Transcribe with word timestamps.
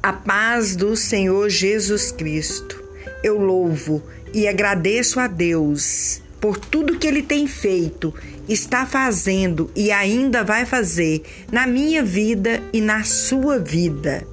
A 0.00 0.12
paz 0.12 0.76
do 0.76 0.94
Senhor 0.94 1.48
Jesus 1.48 2.12
Cristo. 2.12 2.80
Eu 3.22 3.36
louvo 3.36 4.00
e 4.32 4.46
agradeço 4.46 5.18
a 5.18 5.26
Deus 5.26 6.22
por 6.40 6.56
tudo 6.56 6.96
que 6.98 7.06
Ele 7.06 7.20
tem 7.20 7.48
feito, 7.48 8.14
está 8.48 8.86
fazendo 8.86 9.68
e 9.74 9.90
ainda 9.90 10.44
vai 10.44 10.64
fazer 10.64 11.22
na 11.50 11.66
minha 11.66 12.04
vida 12.04 12.62
e 12.72 12.80
na 12.80 13.02
sua 13.02 13.58
vida. 13.58 14.24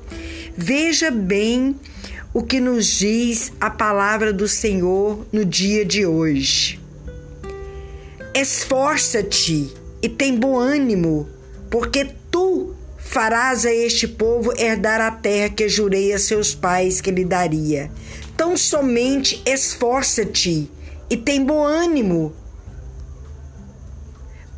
Veja 0.55 1.09
bem 1.09 1.75
o 2.31 2.43
que 2.43 2.59
nos 2.59 2.85
diz 2.85 3.51
a 3.59 3.71
palavra 3.71 4.31
do 4.31 4.47
Senhor 4.47 5.25
no 5.31 5.43
dia 5.43 5.83
de 5.83 6.05
hoje. 6.05 6.79
Esforça-te 8.35 9.73
e 9.99 10.07
tem 10.07 10.35
bom 10.35 10.59
ânimo, 10.59 11.27
porque 11.71 12.07
tu 12.29 12.74
farás 13.15 13.65
a 13.65 13.73
este 13.73 14.09
povo 14.09 14.51
herdar 14.57 14.99
a 14.99 15.09
terra 15.09 15.47
que 15.47 15.69
jurei 15.69 16.11
a 16.11 16.19
seus 16.19 16.53
pais 16.53 16.99
que 16.99 17.09
lhe 17.09 17.23
daria. 17.23 17.89
Tão 18.35 18.57
somente 18.57 19.41
esforça-te 19.45 20.69
e 21.09 21.15
tem 21.15 21.41
bom 21.41 21.63
ânimo, 21.63 22.33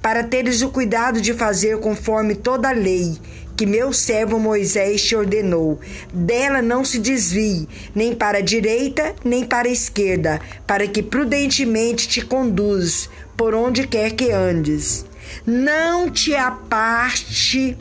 para 0.01 0.23
teres 0.23 0.63
o 0.63 0.69
cuidado 0.69 1.21
de 1.21 1.35
fazer 1.35 1.79
conforme 1.79 2.33
toda 2.33 2.69
a 2.69 2.71
lei 2.71 3.19
que 3.55 3.67
meu 3.67 3.93
servo 3.93 4.39
Moisés 4.39 5.03
te 5.03 5.15
ordenou. 5.15 5.79
Dela 6.11 6.59
não 6.59 6.83
se 6.83 6.97
desvie, 6.97 7.69
nem 7.93 8.15
para 8.15 8.39
a 8.39 8.41
direita, 8.41 9.13
nem 9.23 9.43
para 9.43 9.67
a 9.67 9.71
esquerda, 9.71 10.41
para 10.65 10.87
que 10.87 11.03
prudentemente 11.03 12.07
te 12.07 12.25
conduz 12.25 13.07
por 13.35 13.53
onde 13.53 13.85
quer 13.85 14.13
que 14.13 14.31
andes. 14.31 15.05
Não 15.45 16.09
te 16.09 16.33
aparte 16.33 17.77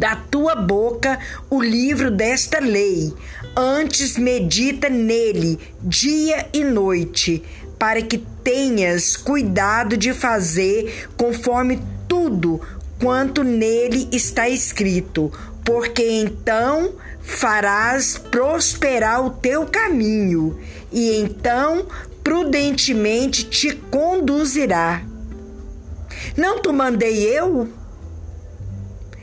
da 0.00 0.16
tua 0.16 0.54
boca 0.54 1.18
o 1.50 1.62
livro 1.62 2.10
desta 2.10 2.58
lei. 2.58 3.14
Antes 3.54 4.16
medita 4.16 4.88
nele 4.88 5.58
dia 5.82 6.48
e 6.54 6.64
noite, 6.64 7.44
para 7.78 8.00
que 8.00 8.16
tenhas 8.42 9.14
cuidado 9.14 9.98
de 9.98 10.14
fazer 10.14 11.06
conforme 11.18 11.82
tudo 12.08 12.62
quanto 12.98 13.44
nele 13.44 14.08
está 14.10 14.48
escrito, 14.48 15.30
porque 15.62 16.02
então 16.02 16.94
farás 17.20 18.16
prosperar 18.16 19.22
o 19.22 19.28
teu 19.28 19.66
caminho, 19.66 20.58
e 20.90 21.14
então 21.16 21.86
prudentemente 22.24 23.44
te 23.44 23.74
conduzirá. 23.90 25.02
Não 26.38 26.62
te 26.62 26.72
mandei 26.72 27.22
eu? 27.22 27.79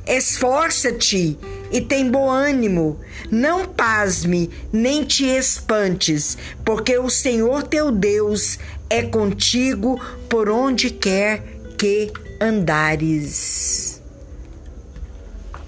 Esforça-te 0.07 1.37
e 1.69 1.81
tem 1.81 2.09
bom 2.09 2.29
ânimo. 2.29 2.99
Não 3.29 3.65
pasme, 3.65 4.49
nem 4.71 5.03
te 5.03 5.25
espantes, 5.25 6.37
porque 6.63 6.97
o 6.97 7.09
Senhor 7.09 7.63
teu 7.63 7.91
Deus 7.91 8.57
é 8.89 9.03
contigo 9.03 9.99
por 10.29 10.49
onde 10.49 10.89
quer 10.89 11.43
que 11.77 12.11
andares. 12.39 14.01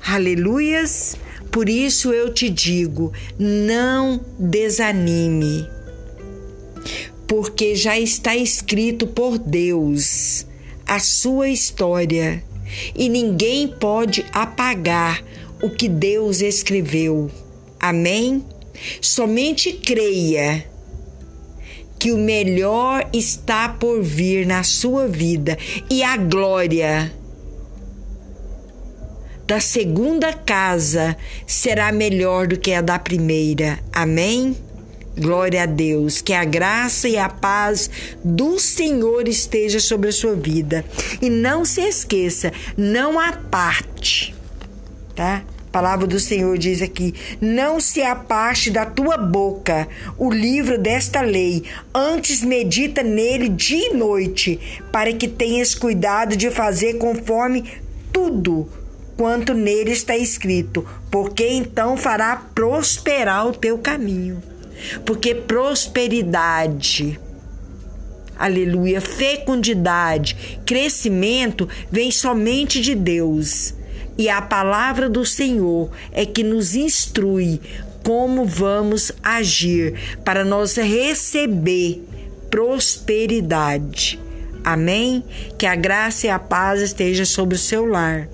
Aleluias! 0.06 1.18
Por 1.52 1.68
isso 1.68 2.14
eu 2.14 2.34
te 2.34 2.50
digo: 2.50 3.12
não 3.38 4.24
desanime, 4.38 5.68
porque 7.28 7.76
já 7.76 8.00
está 8.00 8.36
escrito 8.36 9.08
por 9.08 9.38
Deus 9.38 10.46
a 10.86 11.00
sua 11.00 11.50
história 11.50 12.44
e 12.96 13.10
ninguém 13.10 13.68
pode 13.68 14.26
apagar 14.32 15.24
o 15.62 15.70
que 15.70 15.88
Deus 15.88 16.42
escreveu. 16.42 17.30
Amém? 17.80 18.44
Somente 19.02 19.74
creia 19.74 20.66
que 21.98 22.12
o 22.12 22.18
melhor 22.18 23.10
está 23.12 23.68
por 23.68 24.02
vir 24.02 24.46
na 24.46 24.64
sua 24.64 25.08
vida 25.08 25.58
e 25.90 26.02
a 26.02 26.16
glória 26.16 27.12
da 29.46 29.60
segunda 29.60 30.32
casa 30.32 31.18
será 31.48 31.92
melhor 31.92 32.48
do 32.48 32.58
que 32.58 32.72
a 32.72 32.82
da 32.82 33.00
primeira. 33.00 33.80
Amém? 33.92 34.56
Glória 35.20 35.64
a 35.64 35.66
Deus, 35.66 36.22
que 36.22 36.32
a 36.32 36.46
graça 36.46 37.10
e 37.10 37.18
a 37.18 37.28
paz 37.28 37.90
do 38.24 38.58
Senhor 38.58 39.28
esteja 39.28 39.78
sobre 39.78 40.08
a 40.08 40.14
sua 40.14 40.34
vida. 40.34 40.86
E 41.22 41.30
não 41.30 41.66
se 41.66 41.82
esqueça, 41.82 42.54
não 42.78 43.20
há 43.20 43.34
parte, 43.34 44.34
tá? 45.14 45.44
A 45.68 45.72
palavra 45.72 46.08
do 46.08 46.22
Senhor 46.22 46.58
diz 46.58 46.82
aqui: 46.82 47.14
Não 47.42 47.82
se 47.82 48.02
aparte 48.02 48.72
da 48.72 48.86
tua 48.86 49.18
boca 49.18 49.90
o 50.18 50.32
livro 50.32 50.78
desta 50.78 51.20
lei, 51.20 51.66
antes 51.94 52.42
medita 52.42 53.04
nele 53.04 53.50
dia 53.50 53.92
e 53.92 53.94
noite, 53.94 54.58
para 54.90 55.12
que 55.12 55.28
tenhas 55.28 55.76
cuidado 55.76 56.38
de 56.38 56.50
fazer 56.50 56.94
conforme 56.94 57.66
tudo 58.14 58.70
quanto 59.18 59.54
nele 59.54 59.92
está 59.92 60.16
escrito, 60.16 60.88
porque 61.12 61.46
então 61.46 61.98
fará 61.98 62.38
prosperar 62.56 63.46
o 63.46 63.52
teu 63.52 63.78
caminho 63.78 64.42
porque 65.06 65.34
prosperidade, 65.36 67.20
aleluia, 68.38 69.02
fecundidade, 69.02 70.60
crescimento 70.66 71.68
vem 71.92 72.12
somente 72.12 72.82
de 72.82 72.96
Deus. 72.96 73.74
E 74.18 74.28
a 74.28 74.42
palavra 74.42 75.10
do 75.10 75.26
Senhor 75.26 75.90
é 76.12 76.26
que 76.26 76.44
nos 76.44 76.76
instrui 76.76 77.62
como 78.04 78.44
vamos 78.46 79.12
agir 79.24 79.94
para 80.26 80.44
nós 80.44 80.76
receber 80.76 82.04
prosperidade. 82.50 84.20
Amém? 84.64 85.24
Que 85.58 85.66
a 85.66 85.76
graça 85.76 86.28
e 86.28 86.30
a 86.30 86.40
paz 86.40 86.82
esteja 86.82 87.26
sobre 87.26 87.56
o 87.56 87.60
seu 87.60 87.86
lar. 87.86 88.28